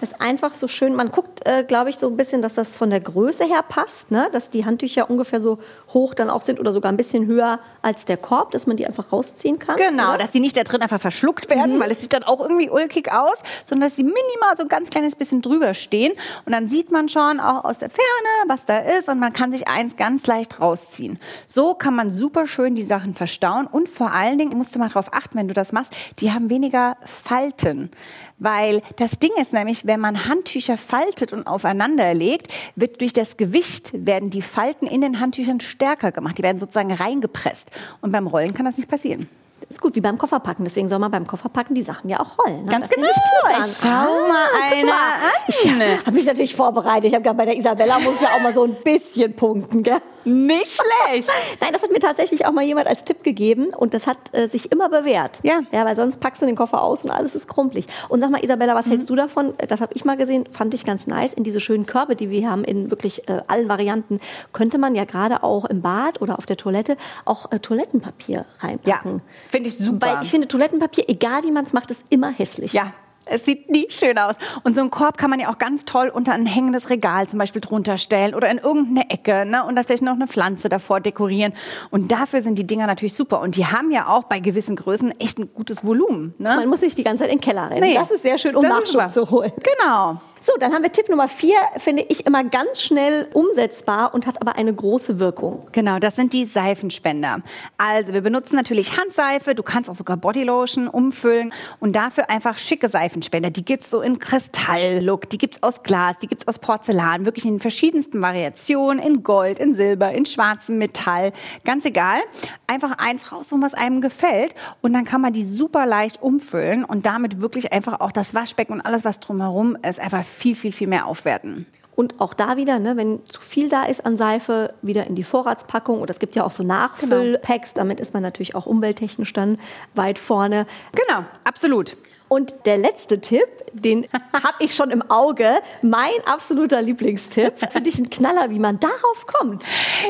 Das 0.00 0.10
ist 0.10 0.20
einfach 0.20 0.54
so 0.54 0.68
schön. 0.68 0.94
Man 0.94 1.10
guckt, 1.10 1.40
äh, 1.44 1.64
glaube 1.64 1.90
ich, 1.90 1.98
so 1.98 2.06
ein 2.06 2.16
bisschen, 2.16 2.40
dass 2.40 2.54
das 2.54 2.68
von 2.68 2.90
der 2.90 3.00
Größe 3.00 3.44
her 3.44 3.62
passt, 3.62 4.10
ne? 4.10 4.28
dass 4.32 4.50
die 4.50 4.64
Handtücher 4.64 5.10
ungefähr 5.10 5.40
so 5.40 5.58
hoch 5.92 6.14
dann 6.14 6.30
auch 6.30 6.42
sind 6.42 6.60
oder 6.60 6.72
sogar 6.72 6.92
ein 6.92 6.96
bisschen 6.96 7.26
höher 7.26 7.58
als 7.82 8.04
der 8.04 8.16
Korb, 8.16 8.52
dass 8.52 8.66
man 8.66 8.76
die 8.76 8.86
einfach 8.86 9.12
rausziehen 9.12 9.58
kann. 9.58 9.76
Genau, 9.76 10.10
oder? 10.10 10.18
dass 10.18 10.30
die 10.30 10.40
nicht 10.40 10.56
da 10.56 10.62
drin 10.62 10.82
einfach 10.82 11.00
verschluckt 11.00 11.50
werden, 11.50 11.76
mhm. 11.76 11.80
weil 11.80 11.90
es 11.90 12.00
sieht 12.00 12.12
dann 12.12 12.22
auch 12.22 12.40
irgendwie 12.40 12.70
ulkig 12.70 13.10
aus, 13.12 13.38
sondern 13.66 13.88
dass 13.88 13.96
sie 13.96 14.04
minimal 14.04 14.56
so 14.56 14.62
ein 14.62 14.68
ganz 14.68 14.90
kleines 14.90 15.16
bisschen 15.16 15.42
drüber 15.42 15.74
stehen. 15.74 16.12
Und 16.44 16.52
dann 16.52 16.68
sieht 16.68 16.92
man 16.92 17.08
schon 17.08 17.40
auch 17.40 17.64
aus 17.64 17.78
der 17.78 17.90
Ferne, 17.90 18.46
was 18.46 18.64
da 18.64 18.78
ist 18.78 19.08
und 19.08 19.18
man 19.18 19.32
kann 19.32 19.50
sich 19.50 19.66
eins 19.66 19.96
ganz 19.96 20.26
leicht 20.26 20.60
rausziehen. 20.60 21.18
So 21.46 21.74
kann 21.74 21.94
man 21.94 22.10
super 22.10 22.46
schön 22.46 22.76
die 22.76 22.84
Sachen 22.84 23.14
verstauen 23.14 23.66
und 23.66 23.88
vor 23.88 24.12
allen 24.12 24.38
Dingen 24.38 24.56
musst 24.56 24.74
du 24.74 24.78
mal 24.78 24.88
darauf 24.88 25.12
achten, 25.12 25.38
wenn 25.38 25.48
du 25.48 25.54
das 25.54 25.72
machst, 25.72 25.92
die 26.20 26.32
haben 26.32 26.50
weniger 26.50 26.96
Falten. 27.04 27.90
Weil 28.38 28.82
das 28.96 29.18
Ding 29.18 29.32
ist 29.40 29.52
nämlich, 29.52 29.86
wenn 29.86 30.00
man 30.00 30.26
Handtücher 30.26 30.76
faltet 30.76 31.32
und 31.32 31.46
aufeinander 31.46 32.14
legt, 32.14 32.52
wird 32.76 33.00
durch 33.00 33.12
das 33.12 33.36
Gewicht 33.36 33.90
werden 33.92 34.30
die 34.30 34.42
Falten 34.42 34.86
in 34.86 35.00
den 35.00 35.20
Handtüchern 35.20 35.60
stärker 35.60 36.12
gemacht. 36.12 36.38
Die 36.38 36.42
werden 36.42 36.58
sozusagen 36.58 36.92
reingepresst. 36.92 37.70
Und 38.00 38.12
beim 38.12 38.26
Rollen 38.26 38.54
kann 38.54 38.64
das 38.64 38.78
nicht 38.78 38.88
passieren 38.88 39.28
ist 39.68 39.80
gut 39.80 39.94
wie 39.96 40.00
beim 40.00 40.18
Kofferpacken. 40.18 40.64
Deswegen 40.64 40.88
soll 40.88 40.98
man 40.98 41.10
beim 41.10 41.26
Kofferpacken 41.26 41.74
die 41.74 41.82
Sachen 41.82 42.08
ja 42.08 42.20
auch 42.20 42.38
rollen. 42.38 42.64
Ne? 42.64 42.70
Ganz 42.70 42.88
genau. 42.88 43.08
Ich 43.08 43.76
schau 43.80 43.88
ah, 43.88 44.28
mal 44.28 44.46
eine 44.62 44.92
an. 44.92 45.18
Ich 45.46 46.06
habe 46.06 46.12
mich 46.12 46.26
natürlich 46.26 46.54
vorbereitet. 46.54 47.06
Ich 47.06 47.14
habe 47.14 47.22
gedacht, 47.22 47.36
bei 47.36 47.44
der 47.44 47.56
Isabella 47.56 47.98
muss 47.98 48.16
ich 48.16 48.22
ja 48.22 48.34
auch 48.34 48.40
mal 48.40 48.54
so 48.54 48.64
ein 48.64 48.76
bisschen 48.82 49.34
punkten. 49.34 49.82
Gell? 49.82 50.00
Nicht 50.24 50.72
schlecht. 50.72 51.28
Nein, 51.60 51.72
das 51.72 51.82
hat 51.82 51.90
mir 51.90 51.98
tatsächlich 51.98 52.46
auch 52.46 52.52
mal 52.52 52.64
jemand 52.64 52.86
als 52.86 53.04
Tipp 53.04 53.22
gegeben 53.22 53.68
und 53.68 53.94
das 53.94 54.06
hat 54.06 54.16
äh, 54.32 54.48
sich 54.48 54.72
immer 54.72 54.88
bewährt. 54.88 55.40
Ja. 55.42 55.60
Ja, 55.70 55.84
weil 55.84 55.96
sonst 55.96 56.20
packst 56.20 56.42
du 56.42 56.46
den 56.46 56.56
Koffer 56.56 56.82
aus 56.82 57.04
und 57.04 57.10
alles 57.10 57.34
ist 57.34 57.48
krumpelig. 57.48 57.86
Und 58.08 58.20
sag 58.20 58.30
mal, 58.30 58.42
Isabella, 58.42 58.74
was 58.74 58.86
mhm. 58.86 58.90
hältst 58.90 59.10
du 59.10 59.16
davon? 59.16 59.54
Das 59.68 59.80
habe 59.80 59.92
ich 59.94 60.04
mal 60.04 60.16
gesehen, 60.16 60.46
fand 60.50 60.74
ich 60.74 60.84
ganz 60.84 61.06
nice. 61.06 61.34
In 61.34 61.44
diese 61.44 61.60
schönen 61.60 61.86
Körbe, 61.86 62.16
die 62.16 62.30
wir 62.30 62.50
haben, 62.50 62.64
in 62.64 62.90
wirklich 62.90 63.28
äh, 63.28 63.42
allen 63.48 63.68
Varianten, 63.68 64.18
könnte 64.52 64.78
man 64.78 64.94
ja 64.94 65.04
gerade 65.04 65.42
auch 65.42 65.64
im 65.66 65.82
Bad 65.82 66.20
oder 66.20 66.38
auf 66.38 66.46
der 66.46 66.56
Toilette 66.56 66.96
auch 67.24 67.50
äh, 67.52 67.58
Toilettenpapier 67.58 68.44
reinpacken. 68.60 69.12
Ja, 69.12 69.57
finde 69.58 69.68
ich 69.68 69.78
super. 69.78 70.06
Weil 70.06 70.22
ich 70.22 70.30
finde, 70.30 70.48
Toilettenpapier, 70.48 71.04
egal 71.08 71.42
wie 71.44 71.50
man 71.50 71.64
es 71.64 71.72
macht, 71.72 71.90
ist 71.90 72.00
immer 72.10 72.30
hässlich. 72.30 72.72
Ja, 72.72 72.92
es 73.30 73.44
sieht 73.44 73.70
nie 73.70 73.86
schön 73.90 74.16
aus. 74.18 74.36
Und 74.62 74.74
so 74.74 74.80
einen 74.80 74.90
Korb 74.90 75.18
kann 75.18 75.30
man 75.30 75.40
ja 75.40 75.50
auch 75.50 75.58
ganz 75.58 75.84
toll 75.84 76.08
unter 76.08 76.32
ein 76.32 76.46
hängendes 76.46 76.90
Regal 76.90 77.28
zum 77.28 77.38
Beispiel 77.38 77.60
drunter 77.60 77.98
stellen 77.98 78.34
oder 78.34 78.48
in 78.50 78.58
irgendeine 78.58 79.10
Ecke 79.10 79.44
ne? 79.44 79.64
und 79.64 79.76
dann 79.76 79.84
vielleicht 79.84 80.02
noch 80.02 80.14
eine 80.14 80.26
Pflanze 80.26 80.68
davor 80.68 81.00
dekorieren. 81.00 81.52
Und 81.90 82.10
dafür 82.10 82.40
sind 82.40 82.58
die 82.58 82.66
Dinger 82.66 82.86
natürlich 82.86 83.14
super. 83.14 83.40
Und 83.40 83.56
die 83.56 83.66
haben 83.66 83.90
ja 83.90 84.08
auch 84.08 84.24
bei 84.24 84.40
gewissen 84.40 84.76
Größen 84.76 85.20
echt 85.20 85.38
ein 85.38 85.52
gutes 85.52 85.84
Volumen. 85.84 86.34
Ne? 86.38 86.56
Man 86.56 86.68
muss 86.68 86.80
nicht 86.80 86.96
die 86.96 87.04
ganze 87.04 87.24
Zeit 87.24 87.32
in 87.32 87.38
den 87.38 87.44
Keller 87.44 87.70
rennen. 87.70 87.80
Nee, 87.80 87.94
das 87.94 88.10
ist 88.10 88.22
sehr 88.22 88.38
schön, 88.38 88.56
um 88.56 88.62
Nachschub 88.62 89.10
zu 89.10 89.30
holen. 89.30 89.52
Genau. 89.56 90.20
So, 90.40 90.52
dann 90.60 90.72
haben 90.72 90.84
wir 90.84 90.92
Tipp 90.92 91.08
Nummer 91.08 91.26
vier, 91.26 91.56
finde 91.76 92.04
ich 92.08 92.24
immer 92.24 92.44
ganz 92.44 92.80
schnell 92.80 93.28
umsetzbar 93.32 94.14
und 94.14 94.24
hat 94.24 94.40
aber 94.40 94.54
eine 94.54 94.72
große 94.72 95.18
Wirkung. 95.18 95.66
Genau, 95.72 95.98
das 95.98 96.14
sind 96.14 96.32
die 96.32 96.44
Seifenspender. 96.44 97.42
Also 97.76 98.12
wir 98.12 98.20
benutzen 98.20 98.54
natürlich 98.54 98.96
Handseife, 98.96 99.56
du 99.56 99.64
kannst 99.64 99.90
auch 99.90 99.94
sogar 99.94 100.16
Bodylotion 100.16 100.86
umfüllen 100.86 101.52
und 101.80 101.96
dafür 101.96 102.30
einfach 102.30 102.56
schicke 102.56 102.88
Seifenspender. 102.88 103.50
Die 103.50 103.64
gibt's 103.64 103.90
so 103.90 104.00
in 104.00 104.20
Kristalllook, 104.20 105.28
die 105.28 105.38
gibt's 105.38 105.60
aus 105.62 105.82
Glas, 105.82 106.18
die 106.18 106.28
gibt's 106.28 106.46
aus 106.46 106.60
Porzellan, 106.60 107.24
wirklich 107.24 107.44
in 107.44 107.54
den 107.54 107.60
verschiedensten 107.60 108.22
Variationen, 108.22 109.02
in 109.04 109.24
Gold, 109.24 109.58
in 109.58 109.74
Silber, 109.74 110.12
in 110.12 110.24
schwarzem 110.24 110.78
Metall, 110.78 111.32
ganz 111.64 111.84
egal. 111.84 112.20
Einfach 112.68 112.98
eins 112.98 113.32
raussuchen, 113.32 113.62
was 113.62 113.74
einem 113.74 114.00
gefällt 114.00 114.54
und 114.82 114.92
dann 114.92 115.04
kann 115.04 115.20
man 115.20 115.32
die 115.32 115.44
super 115.44 115.84
leicht 115.84 116.22
umfüllen 116.22 116.84
und 116.84 117.06
damit 117.06 117.40
wirklich 117.40 117.72
einfach 117.72 118.00
auch 118.00 118.12
das 118.12 118.34
Waschbecken 118.34 118.74
und 118.74 118.82
alles, 118.82 119.04
was 119.04 119.18
drumherum 119.18 119.76
ist, 119.82 119.98
einfach 119.98 120.27
viel, 120.28 120.54
viel, 120.54 120.72
viel 120.72 120.88
mehr 120.88 121.06
aufwerten. 121.06 121.66
Und 121.94 122.20
auch 122.20 122.32
da 122.32 122.56
wieder, 122.56 122.78
ne, 122.78 122.96
wenn 122.96 123.24
zu 123.24 123.40
viel 123.40 123.68
da 123.68 123.82
ist 123.82 124.06
an 124.06 124.16
Seife, 124.16 124.72
wieder 124.82 125.08
in 125.08 125.16
die 125.16 125.24
Vorratspackung. 125.24 126.00
Oder 126.00 126.12
es 126.12 126.20
gibt 126.20 126.36
ja 126.36 126.44
auch 126.44 126.52
so 126.52 126.62
Nachfüllpacks. 126.62 127.74
Genau. 127.74 127.82
Damit 127.82 127.98
ist 127.98 128.14
man 128.14 128.22
natürlich 128.22 128.54
auch 128.54 128.66
umwelttechnisch 128.66 129.32
dann 129.32 129.58
weit 129.96 130.20
vorne. 130.20 130.66
Genau, 130.92 131.24
absolut. 131.42 131.96
Und 132.28 132.52
der 132.66 132.76
letzte 132.76 133.20
Tipp, 133.20 133.48
den 133.72 134.06
habe 134.32 134.54
ich 134.58 134.74
schon 134.74 134.90
im 134.90 135.02
Auge. 135.10 135.60
Mein 135.82 136.10
absoluter 136.26 136.82
Lieblingstipp. 136.82 137.54
Finde 137.70 137.88
ich 137.88 137.98
ein 137.98 138.10
Knaller, 138.10 138.50
wie 138.50 138.58
man 138.58 138.78
darauf 138.78 139.26
kommt. 139.26 139.64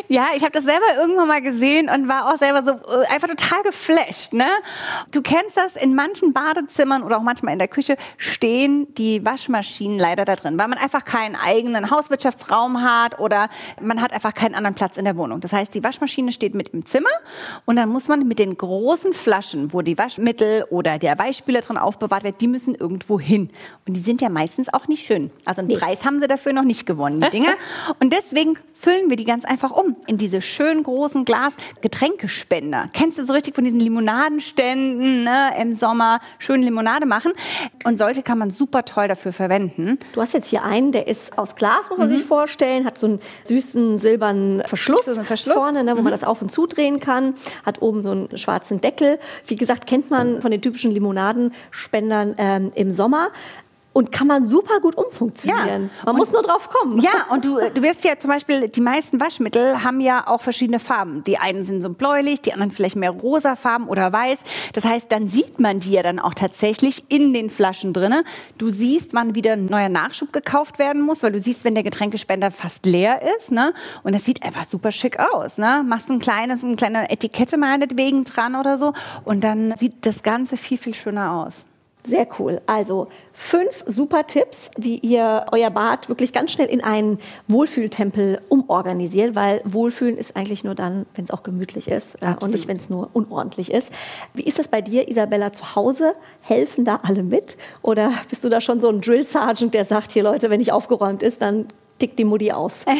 Ja, 0.08 0.26
ich 0.34 0.42
habe 0.42 0.52
das 0.52 0.64
selber 0.64 0.86
irgendwann 0.96 1.28
mal 1.28 1.42
gesehen 1.42 1.88
und 1.88 2.08
war 2.08 2.32
auch 2.32 2.38
selber 2.38 2.62
so 2.64 2.72
äh, 2.72 3.06
einfach 3.06 3.28
total 3.28 3.62
geflasht. 3.62 4.32
Ne? 4.32 4.46
Du 5.12 5.22
kennst 5.22 5.56
das, 5.56 5.76
in 5.76 5.94
manchen 5.94 6.32
Badezimmern 6.32 7.02
oder 7.02 7.18
auch 7.18 7.22
manchmal 7.22 7.52
in 7.52 7.58
der 7.58 7.68
Küche 7.68 7.96
stehen 8.16 8.92
die 8.94 9.24
Waschmaschinen 9.24 9.98
leider 9.98 10.24
da 10.24 10.34
drin, 10.34 10.58
weil 10.58 10.68
man 10.68 10.78
einfach 10.78 11.04
keinen 11.04 11.36
eigenen 11.36 11.90
Hauswirtschaftsraum 11.90 12.82
hat 12.82 13.20
oder 13.20 13.48
man 13.80 14.02
hat 14.02 14.12
einfach 14.12 14.34
keinen 14.34 14.54
anderen 14.56 14.74
Platz 14.74 14.96
in 14.96 15.04
der 15.04 15.16
Wohnung. 15.16 15.40
Das 15.40 15.52
heißt, 15.52 15.74
die 15.74 15.84
Waschmaschine 15.84 16.32
steht 16.32 16.54
mit 16.54 16.70
im 16.70 16.84
Zimmer 16.84 17.08
und 17.64 17.76
dann 17.76 17.88
muss 17.88 18.08
man 18.08 18.26
mit 18.26 18.38
den 18.38 18.56
großen 18.56 19.12
Flaschen, 19.12 19.72
wo 19.72 19.82
die 19.82 19.96
Waschmittel 19.96 20.64
oder 20.70 20.98
der 20.98 21.18
Weichspüler 21.18 21.60
drin 21.60 21.78
aufbewahrt 21.78 22.07
wird, 22.10 22.40
die 22.40 22.48
müssen 22.48 22.74
irgendwo 22.74 23.18
hin. 23.20 23.50
Und 23.86 23.96
die 23.96 24.00
sind 24.00 24.20
ja 24.20 24.28
meistens 24.28 24.72
auch 24.72 24.88
nicht 24.88 25.06
schön. 25.06 25.30
Also 25.44 25.60
einen 25.60 25.68
nee. 25.68 25.76
Preis 25.76 26.04
haben 26.04 26.20
sie 26.20 26.28
dafür 26.28 26.52
noch 26.52 26.64
nicht 26.64 26.86
gewonnen, 26.86 27.20
die 27.20 27.30
Dinger. 27.30 27.54
Und 28.00 28.12
deswegen 28.12 28.58
füllen 28.74 29.10
wir 29.10 29.16
die 29.16 29.24
ganz 29.24 29.44
einfach 29.44 29.72
um 29.72 29.96
in 30.06 30.18
diese 30.18 30.40
schönen 30.40 30.82
großen 30.84 31.24
Glas-Getränkespender. 31.24 32.90
Kennst 32.92 33.18
du 33.18 33.24
so 33.24 33.32
richtig 33.32 33.54
von 33.54 33.64
diesen 33.64 33.80
Limonadenständen 33.80 35.24
ne, 35.24 35.50
im 35.60 35.74
Sommer 35.74 36.20
schön 36.38 36.62
Limonade 36.62 37.06
machen? 37.06 37.32
Und 37.84 37.98
solche 37.98 38.22
kann 38.22 38.38
man 38.38 38.50
super 38.50 38.84
toll 38.84 39.08
dafür 39.08 39.32
verwenden. 39.32 39.98
Du 40.12 40.20
hast 40.20 40.32
jetzt 40.32 40.48
hier 40.48 40.62
einen, 40.62 40.92
der 40.92 41.08
ist 41.08 41.36
aus 41.36 41.56
Glas, 41.56 41.90
muss 41.90 41.98
man 41.98 42.08
mhm. 42.08 42.14
sich 42.14 42.24
vorstellen, 42.24 42.84
hat 42.84 42.98
so 42.98 43.06
einen 43.06 43.20
süßen 43.44 43.98
silbernen 43.98 44.62
Verschluss, 44.64 45.06
so 45.06 45.24
Verschluss. 45.24 45.54
vorne, 45.54 45.82
ne, 45.82 45.92
wo 45.92 45.98
mhm. 45.98 46.04
man 46.04 46.12
das 46.12 46.22
auf 46.22 46.40
und 46.40 46.52
zudrehen 46.52 47.00
kann, 47.00 47.34
hat 47.64 47.82
oben 47.82 48.04
so 48.04 48.12
einen 48.12 48.38
schwarzen 48.38 48.80
Deckel. 48.80 49.18
Wie 49.46 49.56
gesagt, 49.56 49.86
kennt 49.86 50.10
man 50.10 50.40
von 50.40 50.50
den 50.50 50.62
typischen 50.62 50.92
Limonadenspendern 51.98 52.34
ähm, 52.38 52.72
im 52.74 52.92
Sommer. 52.92 53.30
und 53.98 54.12
kann 54.12 54.28
man 54.28 54.46
super 54.46 54.78
gut 54.78 54.96
umfunktionieren. 54.96 55.90
Ja. 55.96 56.04
Man 56.06 56.16
muss 56.16 56.30
nur 56.30 56.42
drauf 56.42 56.70
kommen. 56.70 57.00
Ja, 57.00 57.26
und 57.30 57.44
du, 57.44 57.58
du 57.74 57.82
wirst 57.82 58.04
ja 58.04 58.16
zum 58.16 58.30
Beispiel, 58.30 58.68
die 58.68 58.80
meisten 58.80 59.20
Waschmittel 59.20 59.82
haben 59.82 60.00
ja 60.00 60.28
auch 60.28 60.40
verschiedene 60.40 60.78
Farben. 60.78 61.24
Die 61.24 61.38
einen 61.38 61.64
sind 61.64 61.80
so 61.80 61.90
bläulich, 61.90 62.40
die 62.40 62.52
anderen 62.52 62.70
vielleicht 62.70 62.94
mehr 62.94 63.10
rosa 63.10 63.56
Farben 63.56 63.88
oder 63.88 64.12
weiß. 64.12 64.44
Das 64.72 64.84
heißt, 64.84 65.10
dann 65.10 65.28
sieht 65.28 65.58
man 65.58 65.80
die 65.80 65.90
ja 65.90 66.04
dann 66.04 66.20
auch 66.20 66.34
tatsächlich 66.34 67.10
in 67.10 67.32
den 67.32 67.50
Flaschen 67.50 67.92
drinne. 67.92 68.22
Du 68.56 68.70
siehst, 68.70 69.14
wann 69.14 69.34
wieder 69.34 69.54
ein 69.54 69.66
neuer 69.66 69.88
Nachschub 69.88 70.32
gekauft 70.32 70.78
werden 70.78 71.02
muss, 71.02 71.24
weil 71.24 71.32
du 71.32 71.40
siehst, 71.40 71.64
wenn 71.64 71.74
der 71.74 71.82
Getränkespender 71.82 72.52
fast 72.52 72.86
leer 72.86 73.22
ist. 73.36 73.50
Ne? 73.50 73.74
Und 74.04 74.14
das 74.14 74.24
sieht 74.24 74.44
einfach 74.44 74.64
super 74.64 74.92
schick 74.92 75.18
aus. 75.18 75.58
Ne? 75.58 75.84
Machst 75.84 76.08
ein 76.08 76.20
kleines, 76.20 76.62
eine 76.62 76.76
kleine 76.76 77.10
Etikette 77.10 77.56
meinetwegen 77.56 78.22
dran 78.22 78.54
oder 78.54 78.78
so. 78.78 78.92
Und 79.24 79.42
dann 79.42 79.74
sieht 79.76 80.06
das 80.06 80.22
Ganze 80.22 80.56
viel, 80.56 80.78
viel 80.78 80.94
schöner 80.94 81.32
aus. 81.32 81.64
Sehr 82.04 82.26
cool. 82.38 82.60
Also 82.66 83.08
fünf 83.32 83.84
super 83.86 84.26
Tipps, 84.26 84.70
wie 84.76 84.96
ihr 84.96 85.46
euer 85.52 85.70
Bad 85.70 86.08
wirklich 86.08 86.32
ganz 86.32 86.52
schnell 86.52 86.68
in 86.68 86.82
einen 86.82 87.18
Wohlfühltempel 87.48 88.40
umorganisiert, 88.48 89.34
weil 89.34 89.60
Wohlfühlen 89.64 90.16
ist 90.16 90.36
eigentlich 90.36 90.64
nur 90.64 90.74
dann, 90.74 91.06
wenn 91.14 91.24
es 91.24 91.30
auch 91.30 91.42
gemütlich 91.42 91.88
ist 91.88 92.14
äh, 92.14 92.18
und 92.18 92.28
Absolut. 92.28 92.54
nicht, 92.54 92.68
wenn 92.68 92.76
es 92.76 92.88
nur 92.88 93.10
unordentlich 93.12 93.70
ist. 93.72 93.90
Wie 94.32 94.42
ist 94.42 94.58
das 94.58 94.68
bei 94.68 94.80
dir, 94.80 95.08
Isabella, 95.08 95.52
zu 95.52 95.74
Hause? 95.74 96.14
Helfen 96.40 96.84
da 96.84 97.00
alle 97.02 97.22
mit? 97.22 97.56
Oder 97.82 98.12
bist 98.30 98.42
du 98.42 98.48
da 98.48 98.60
schon 98.60 98.80
so 98.80 98.88
ein 98.88 99.00
Drill 99.00 99.24
Sergeant, 99.24 99.74
der 99.74 99.84
sagt, 99.84 100.12
hier 100.12 100.22
Leute, 100.22 100.48
wenn 100.50 100.60
nicht 100.60 100.72
aufgeräumt 100.72 101.22
ist, 101.22 101.42
dann 101.42 101.66
tickt 101.98 102.18
die 102.18 102.24
Mutti 102.24 102.52
aus? 102.52 102.84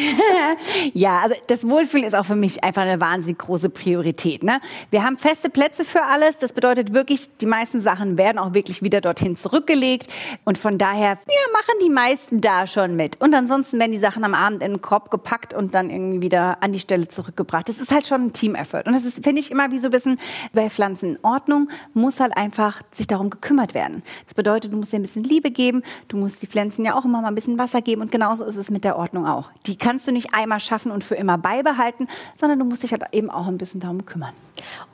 Ja, 0.93 1.19
also 1.19 1.35
das 1.47 1.67
Wohlfühlen 1.67 2.05
ist 2.05 2.15
auch 2.15 2.25
für 2.25 2.35
mich 2.35 2.63
einfach 2.63 2.81
eine 2.81 2.99
wahnsinnig 2.99 3.37
große 3.37 3.69
Priorität. 3.69 4.43
Ne? 4.43 4.59
Wir 4.89 5.03
haben 5.03 5.17
feste 5.17 5.49
Plätze 5.49 5.85
für 5.85 6.03
alles. 6.03 6.37
Das 6.37 6.53
bedeutet 6.53 6.93
wirklich, 6.93 7.29
die 7.37 7.45
meisten 7.45 7.81
Sachen 7.81 8.17
werden 8.17 8.37
auch 8.37 8.53
wirklich 8.53 8.81
wieder 8.81 9.01
dorthin 9.01 9.35
zurückgelegt. 9.35 10.09
Und 10.45 10.57
von 10.57 10.77
daher, 10.77 11.17
ja, 11.27 11.53
machen 11.53 11.79
die 11.83 11.89
meisten 11.89 12.41
da 12.41 12.67
schon 12.67 12.95
mit. 12.95 13.21
Und 13.21 13.33
ansonsten 13.33 13.79
werden 13.79 13.91
die 13.91 13.99
Sachen 13.99 14.23
am 14.23 14.33
Abend 14.33 14.63
in 14.63 14.73
den 14.73 14.81
Korb 14.81 15.11
gepackt 15.11 15.53
und 15.53 15.75
dann 15.75 15.89
irgendwie 15.89 16.21
wieder 16.21 16.61
an 16.61 16.71
die 16.71 16.79
Stelle 16.79 17.07
zurückgebracht. 17.07 17.69
Das 17.69 17.77
ist 17.77 17.91
halt 17.91 18.05
schon 18.05 18.27
ein 18.27 18.33
Team-Effort. 18.33 18.83
Und 18.85 18.93
das 18.93 19.05
ist, 19.05 19.23
finde 19.23 19.39
ich, 19.39 19.51
immer 19.51 19.71
wie 19.71 19.79
so 19.79 19.87
ein 19.87 19.91
bisschen 19.91 20.19
bei 20.53 20.69
Pflanzen 20.69 21.15
in 21.15 21.19
Ordnung, 21.23 21.69
muss 21.93 22.19
halt 22.19 22.35
einfach 22.35 22.81
sich 22.91 23.07
darum 23.07 23.29
gekümmert 23.29 23.73
werden. 23.73 24.03
Das 24.25 24.33
bedeutet, 24.33 24.73
du 24.73 24.77
musst 24.77 24.91
dir 24.91 24.97
ein 24.97 25.03
bisschen 25.03 25.23
Liebe 25.23 25.51
geben, 25.51 25.83
du 26.07 26.17
musst 26.17 26.41
die 26.41 26.47
Pflanzen 26.47 26.85
ja 26.85 26.97
auch 26.97 27.05
immer 27.05 27.21
mal 27.21 27.27
ein 27.27 27.35
bisschen 27.35 27.57
Wasser 27.57 27.81
geben 27.81 28.01
und 28.01 28.11
genauso 28.11 28.45
ist 28.45 28.55
es 28.55 28.69
mit 28.69 28.83
der 28.83 28.88
Ordnung 28.97 29.27
auch. 29.27 29.49
Die 29.65 29.77
kannst 29.77 30.07
du 30.07 30.11
nicht 30.11 30.33
einmal 30.33 30.59
schaffen 30.59 30.91
und 30.91 31.03
für 31.03 31.15
immer 31.15 31.37
beibehalten, 31.37 32.07
sondern 32.39 32.59
du 32.59 32.65
musst 32.65 32.83
dich 32.83 32.91
halt 32.91 33.03
eben 33.11 33.29
auch 33.29 33.47
ein 33.47 33.57
bisschen 33.57 33.79
darum 33.79 34.05
kümmern. 34.05 34.33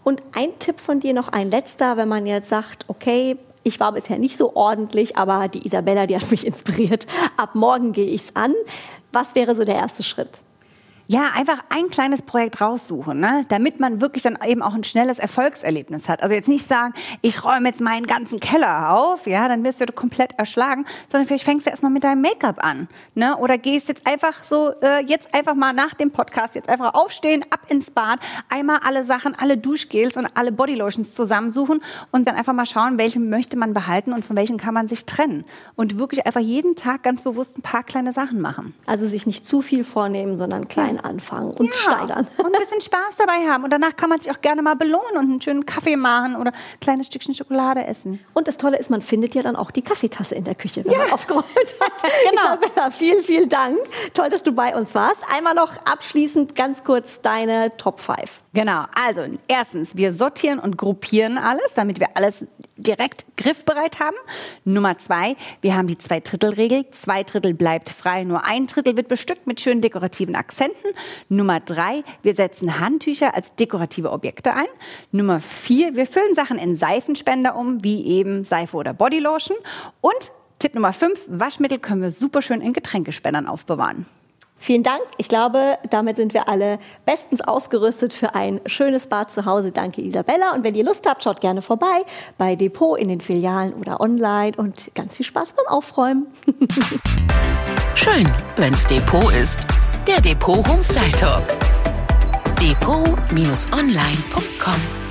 Und 0.04 0.22
ein 0.34 0.58
Tipp 0.60 0.80
von 0.80 1.00
dir 1.00 1.14
noch, 1.14 1.30
ein 1.30 1.50
letzter, 1.50 1.98
wenn 1.98 2.08
man 2.08 2.26
jetzt 2.26 2.50
sagt, 2.50 2.86
okay, 2.88 3.38
ich 3.64 3.80
war 3.80 3.94
bisher 3.94 4.20
nicht 4.20 4.38
so 4.38 4.56
ordentlich, 4.56 5.18
aber 5.18 5.48
die 5.48 5.66
Isabella, 5.66 6.06
die 6.06 6.16
hat 6.16 6.30
mich 6.30 6.46
inspiriert. 6.48 7.08
Ab 7.38 7.56
morgen 7.56 7.92
gehe 7.92 8.08
ich's 8.08 8.36
an. 8.36 8.54
Was 9.12 9.36
wäre 9.36 9.56
so 9.56 9.66
der 9.66 9.76
erste 9.76 10.04
Schritt? 10.04 10.40
Ja, 11.08 11.30
einfach 11.36 11.60
ein 11.70 11.90
kleines 11.90 12.24
Projekt 12.24 12.62
raussuchen, 12.62 13.20
ne? 13.20 13.46
damit 13.50 13.80
man 13.80 14.02
wirklich 14.02 14.24
dann 14.24 14.40
eben 14.44 14.64
auch 14.64 14.74
ein 14.74 14.84
schnelles 14.84 15.20
Erfolgserlebnis 15.20 16.10
hat. 16.10 16.24
Also 16.24 16.34
jetzt 16.34 16.48
nicht 16.48 16.68
sagen, 16.68 16.96
ich 17.22 17.44
räume 17.44 17.70
jetzt 17.70 17.80
meinen 17.80 18.08
ganzen 18.08 18.40
Keller 18.40 18.92
auf, 18.92 19.28
ja, 19.28 19.48
dann 19.48 19.64
wirst 19.64 19.80
du 19.80 19.86
komplett 19.86 20.34
erschlagen, 20.40 20.86
sondern 21.08 21.28
vielleicht 21.28 21.44
fängst 21.44 21.68
du 21.68 21.70
erstmal 21.70 21.92
mit 21.92 22.04
deinem 22.04 22.22
Make-up 22.22 22.64
an, 22.64 22.88
ne? 23.14 23.38
Oder 23.38 23.60
gehst 23.60 23.88
jetzt 23.88 24.08
einfach 24.08 24.44
so, 24.44 24.72
äh, 24.82 25.06
jetzt 25.06 25.32
einfach 25.36 25.54
mal 25.54 25.74
nach 25.74 25.94
dem 25.94 26.10
Podcast 26.10 26.56
jetzt 26.56 26.70
einfach 26.70 26.96
aufstehen, 26.96 27.46
ab 27.52 27.60
ins 27.68 27.92
Bad, 27.92 28.20
einmal 28.50 28.80
alle 28.84 29.04
Sachen, 29.04 29.36
alle 29.36 29.58
Duschgels 29.58 30.18
und 30.18 30.28
alle 30.34 30.52
Bodylotions 30.52 31.14
zusammensuchen 31.14 31.82
und 32.12 32.28
dann 32.28 32.36
einfach 32.36 32.54
mal 32.54 32.66
schauen, 32.66 32.98
welche 32.98 33.20
möchte 33.20 33.58
man 33.58 33.76
behalten 33.76 34.12
und 34.12 34.26
von 34.26 34.36
welchen 34.36 34.58
kann 34.58 34.74
man 34.74 34.88
sich 34.88 35.06
trennen 35.06 35.46
und 35.76 36.00
wirklich 36.00 36.26
einfach 36.26 36.42
jeden 36.42 36.76
Tag 36.76 37.04
ganz 37.04 37.22
bewusst 37.22 37.60
ein 37.60 37.62
paar 37.62 37.84
kleine 37.84 38.12
Sachen 38.12 38.42
machen. 38.42 38.74
Also 38.88 39.06
sich 39.06 39.28
nicht 39.28 39.46
zu 39.46 39.62
viel 39.62 39.84
vornehmen, 39.84 40.36
sondern 40.36 40.68
klein 40.68 40.95
anfangen 41.00 41.52
und 41.52 41.74
steigern. 41.74 42.28
Und 42.38 42.46
ein 42.46 42.60
bisschen 42.60 42.82
Spaß 42.82 43.18
dabei 43.18 43.48
haben. 43.48 43.64
Und 43.64 43.72
danach 43.72 43.96
kann 43.96 44.10
man 44.10 44.20
sich 44.20 44.32
auch 44.32 44.42
gerne 44.42 44.62
mal 44.62 44.76
belohnen 44.76 45.18
und 45.18 45.24
einen 45.30 45.42
schönen 45.42 45.66
Kaffee 45.66 45.96
machen 45.96 46.36
oder 46.36 46.52
ein 46.52 46.80
kleines 46.82 47.08
Stückchen 47.08 47.34
Schokolade 47.34 47.86
essen. 47.86 48.24
Und 48.34 48.48
das 48.48 48.58
Tolle 48.58 48.78
ist, 48.78 48.90
man 48.90 49.02
findet 49.02 49.36
ja 49.36 49.44
dann 49.44 49.56
auch 49.56 49.72
die 49.72 49.82
Kaffeetasse 49.82 50.36
in 50.36 50.44
der 50.44 50.56
Küche, 50.56 50.84
wenn 50.86 50.98
man 50.98 51.12
aufgeräumt 51.12 51.46
hat. 51.80 51.92
Genau. 52.30 52.56
Isabella, 52.56 52.90
vielen, 52.92 53.24
vielen 53.24 53.50
Dank. 53.50 53.78
Toll, 54.14 54.30
dass 54.30 54.42
du 54.44 54.52
bei 54.52 54.76
uns 54.76 54.96
warst. 54.96 55.22
Einmal 55.34 55.54
noch 55.54 55.74
abschließend 55.86 56.56
ganz 56.56 56.84
kurz 56.84 57.22
deine 57.22 57.76
Top 57.78 58.00
5. 58.00 58.45
Genau. 58.56 58.86
Also, 58.96 59.26
erstens, 59.50 59.98
wir 59.98 60.14
sortieren 60.14 60.60
und 60.60 60.78
gruppieren 60.78 61.38
alles, 61.38 61.74
damit 61.76 62.00
wir 62.00 62.16
alles 62.16 62.46
direkt 62.78 63.26
griffbereit 63.36 64.00
haben. 64.00 64.16
Nummer 64.64 64.98
zwei, 64.98 65.36
wir 65.60 65.76
haben 65.76 65.88
die 65.88 65.98
Zwei-Drittel-Regel. 65.98 66.90
Zwei 66.92 67.24
Drittel 67.24 67.54
bleibt 67.54 67.90
frei, 67.90 68.24
nur 68.24 68.46
ein 68.46 68.66
Drittel 68.68 68.96
wird 68.96 69.10
bestückt 69.10 69.46
mit 69.46 69.60
schönen 69.60 69.82
dekorativen 69.82 70.36
Akzenten. 70.36 70.88
Nummer 71.28 71.60
drei, 71.60 72.06
wir 72.24 72.34
setzen 72.34 72.80
Handtücher 72.80 73.36
als 73.36 73.54
dekorative 73.56 74.12
Objekte 74.12 74.54
ein. 74.54 74.68
Nummer 75.12 75.42
vier, 75.42 75.96
wir 75.96 76.08
füllen 76.08 76.34
Sachen 76.34 76.58
in 76.58 76.78
Seifenspender 76.78 77.58
um, 77.58 77.84
wie 77.84 78.06
eben 78.06 78.46
Seife 78.46 78.78
oder 78.78 78.94
Bodylotion. 78.94 79.58
Und 80.00 80.32
Tipp 80.60 80.76
Nummer 80.76 80.94
fünf, 80.94 81.20
Waschmittel 81.28 81.80
können 81.80 82.02
wir 82.02 82.12
super 82.12 82.42
schön 82.42 82.62
in 82.62 82.72
Getränkespendern 82.72 83.48
aufbewahren. 83.48 84.06
Vielen 84.66 84.82
Dank. 84.82 85.04
Ich 85.20 85.28
glaube, 85.28 85.78
damit 85.92 86.16
sind 86.16 86.34
wir 86.34 86.50
alle 86.50 86.80
bestens 87.06 87.40
ausgerüstet 87.40 88.14
für 88.14 88.34
ein 88.34 88.60
schönes 88.66 89.06
Bad 89.06 89.30
zu 89.30 89.46
Hause. 89.46 89.72
Danke, 89.72 90.02
Isabella. 90.02 90.56
Und 90.56 90.64
wenn 90.64 90.74
ihr 90.74 90.84
Lust 90.84 91.08
habt, 91.08 91.24
schaut 91.24 91.40
gerne 91.40 91.62
vorbei 91.62 92.04
bei 92.40 92.56
Depot 92.56 92.98
in 92.98 93.10
den 93.10 93.22
Filialen 93.22 93.76
oder 93.76 94.02
online 94.02 94.54
und 94.58 94.90
ganz 94.96 95.18
viel 95.18 95.24
Spaß 95.24 95.54
beim 95.54 95.68
Aufräumen. 95.68 96.26
Schön, 97.94 98.28
wenn's 98.56 98.88
Depot 98.88 99.32
ist. 99.36 99.60
Der 100.08 100.20
Depot 100.20 100.68
Homestyle 100.68 101.12
Talk. 101.12 101.44
Depot-online.com 102.60 105.05